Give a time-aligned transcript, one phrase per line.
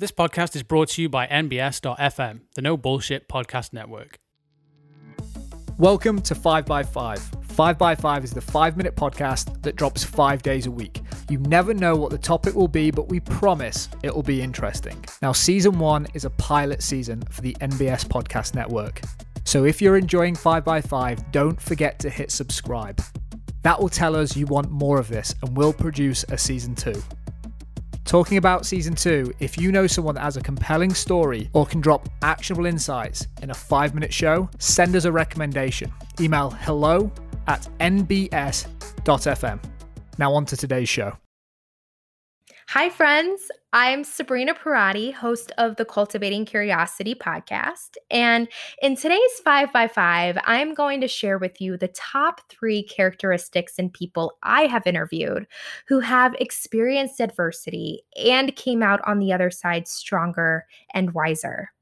[0.00, 4.18] This podcast is brought to you by NBS.FM, the No Bullshit Podcast Network.
[5.76, 7.20] Welcome to 5x5.
[7.46, 11.02] 5x5 is the five minute podcast that drops five days a week.
[11.28, 15.04] You never know what the topic will be, but we promise it will be interesting.
[15.20, 19.02] Now, season one is a pilot season for the NBS Podcast Network.
[19.44, 23.02] So if you're enjoying 5x5, don't forget to hit subscribe.
[23.64, 27.02] That will tell us you want more of this, and we'll produce a season two.
[28.10, 31.80] Talking about season two, if you know someone that has a compelling story or can
[31.80, 35.92] drop actionable insights in a five minute show, send us a recommendation.
[36.20, 37.12] Email hello
[37.46, 39.62] at nbs.fm.
[40.18, 41.16] Now, on to today's show.
[42.72, 43.50] Hi, friends.
[43.72, 47.96] I'm Sabrina Parati, host of the Cultivating Curiosity podcast.
[48.12, 48.46] And
[48.80, 53.74] in today's 5 by 5 I'm going to share with you the top three characteristics
[53.76, 55.48] in people I have interviewed
[55.88, 60.64] who have experienced adversity and came out on the other side stronger
[60.94, 61.72] and wiser.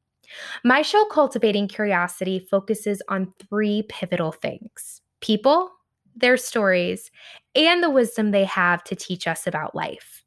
[0.65, 5.71] My show, Cultivating Curiosity, focuses on three pivotal things people,
[6.17, 7.11] their stories,
[7.55, 10.25] and the wisdom they have to teach us about life.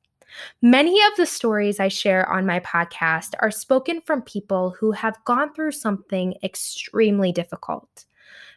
[0.61, 5.23] Many of the stories I share on my podcast are spoken from people who have
[5.25, 8.05] gone through something extremely difficult.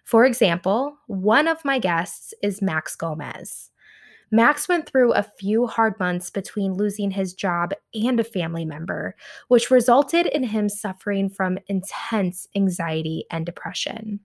[0.05, 3.71] For example, one of my guests is Max Gomez.
[4.31, 9.15] Max went through a few hard months between losing his job and a family member,
[9.49, 14.21] which resulted in him suffering from intense anxiety and depression.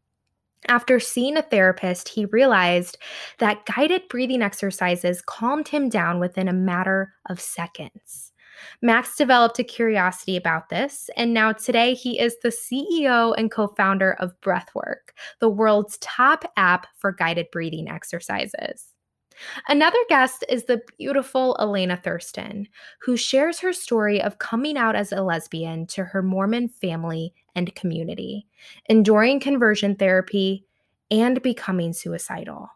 [0.68, 2.98] After seeing a therapist, he realized
[3.40, 8.34] that guided breathing exercises calmed him down within a matter of seconds.
[8.82, 13.68] Max developed a curiosity about this, and now today he is the CEO and co
[13.68, 18.94] founder of Breathwrk, the world's top app for guided breathing exercises.
[19.70, 22.68] Another guest is the beautiful Elena Thurston,
[23.02, 27.76] who shares her story of coming out as a lesbian to her Mormon family and
[27.76, 28.48] community,
[28.88, 30.66] enduring conversion therapy,
[31.12, 32.70] and becoming suicidal.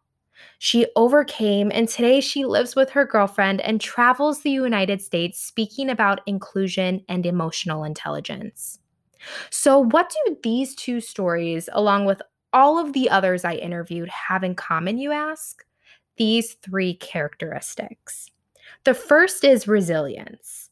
[0.59, 5.89] She overcame, and today she lives with her girlfriend and travels the United States speaking
[5.89, 8.79] about inclusion and emotional intelligence.
[9.49, 12.21] So, what do these two stories, along with
[12.51, 15.65] all of the others I interviewed, have in common, you ask?
[16.17, 18.29] these three characteristics.
[18.83, 20.62] The first is resilience.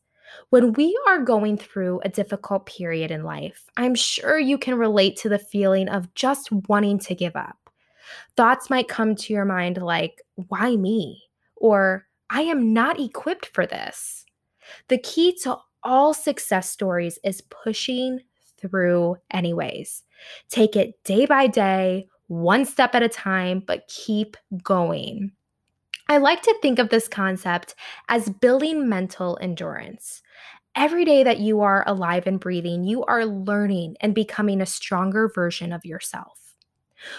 [0.52, 5.16] When we are going through a difficult period in life, I'm sure you can relate
[5.20, 7.70] to the feeling of just wanting to give up.
[8.36, 11.24] Thoughts might come to your mind like, why me?
[11.56, 14.26] Or, I am not equipped for this.
[14.90, 18.20] The key to all success stories is pushing
[18.60, 20.04] through, anyways.
[20.50, 25.32] Take it day by day, one step at a time, but keep going.
[26.12, 27.74] I like to think of this concept
[28.10, 30.22] as building mental endurance.
[30.76, 35.32] Every day that you are alive and breathing, you are learning and becoming a stronger
[35.34, 36.58] version of yourself.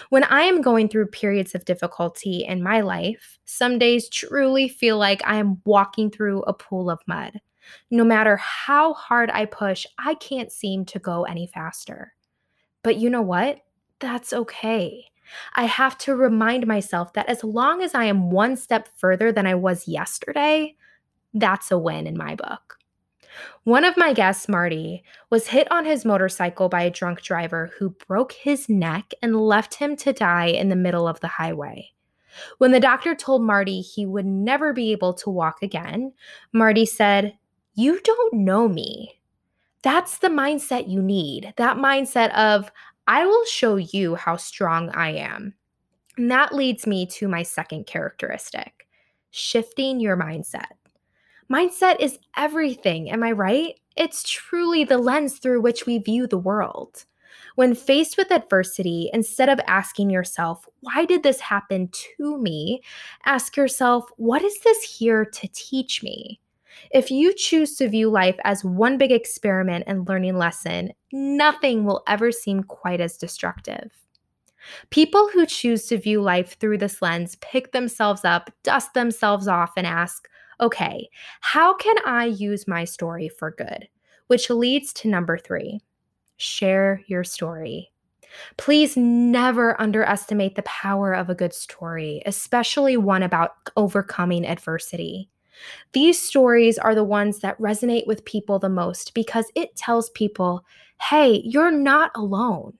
[0.09, 4.99] When I am going through periods of difficulty in my life, some days truly feel
[4.99, 7.41] like I am walking through a pool of mud.
[7.89, 12.13] No matter how hard I push, I can't seem to go any faster.
[12.83, 13.59] But you know what?
[14.03, 15.05] that's okay.
[15.55, 19.47] I have to remind myself that as long as I am one step further than
[19.47, 20.75] I was yesterday,
[21.33, 22.77] that's a win in my book.
[23.63, 27.95] One of my guests, Marty, was hit on his motorcycle by a drunk driver who
[28.07, 31.93] broke his neck and left him to die in the middle of the highway.
[32.57, 36.13] When the doctor told Marty he would never be able to walk again,
[36.51, 37.37] Marty said,
[37.73, 39.19] You don't know me.
[39.81, 41.53] That's the mindset you need.
[41.57, 42.71] That mindset of,
[43.07, 45.53] I will show you how strong I am.
[46.17, 48.87] And that leads me to my second characteristic
[49.35, 50.73] shifting your mindset.
[51.51, 53.79] Mindset is everything, am I right?
[53.97, 57.05] It's truly the lens through which we view the world.
[57.55, 61.89] When faced with adversity, instead of asking yourself, why did this happen
[62.19, 62.81] to me?
[63.25, 66.39] Ask yourself, what is this here to teach me?
[66.91, 72.03] If you choose to view life as one big experiment and learning lesson, nothing will
[72.07, 73.91] ever seem quite as destructive.
[74.89, 79.71] People who choose to view life through this lens pick themselves up, dust themselves off,
[79.75, 80.27] and ask,
[80.61, 81.09] okay,
[81.41, 83.87] how can I use my story for good?
[84.27, 85.81] Which leads to number three
[86.37, 87.91] share your story.
[88.57, 95.29] Please never underestimate the power of a good story, especially one about overcoming adversity.
[95.93, 100.65] These stories are the ones that resonate with people the most because it tells people,
[101.01, 102.77] hey, you're not alone.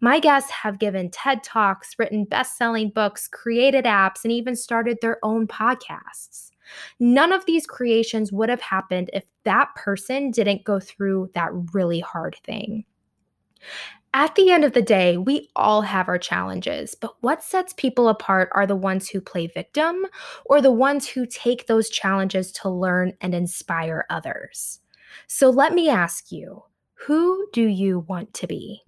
[0.00, 4.98] My guests have given TED Talks, written best selling books, created apps, and even started
[5.00, 6.50] their own podcasts.
[6.98, 12.00] None of these creations would have happened if that person didn't go through that really
[12.00, 12.84] hard thing.
[14.12, 18.08] At the end of the day, we all have our challenges, but what sets people
[18.08, 20.04] apart are the ones who play victim
[20.44, 24.80] or the ones who take those challenges to learn and inspire others.
[25.28, 26.64] So let me ask you
[27.06, 28.82] who do you want to be?